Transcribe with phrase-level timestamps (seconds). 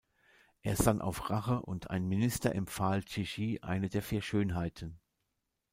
[0.63, 4.99] Er sann auf Rache und ein Minister empfahl Xi Shi, eine der Vier Schönheiten.